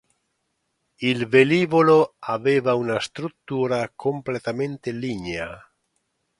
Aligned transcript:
Il 1.09 1.27
velivolo 1.27 2.15
aveva 2.17 2.73
una 2.73 2.99
struttura 2.99 3.87
completamente 3.95 4.89
lignea. 4.91 5.63